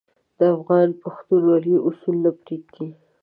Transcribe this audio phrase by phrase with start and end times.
[0.55, 2.87] افغان د پښتونولي اصول نه پرېږدي.